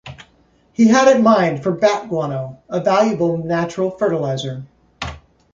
He 0.73 0.87
had 0.87 1.07
it 1.09 1.21
mined 1.21 1.61
for 1.61 1.71
bat 1.71 2.09
guano, 2.09 2.57
a 2.67 2.81
valuable 2.81 3.37
natural 3.37 3.91
fertilizer. 3.91 4.63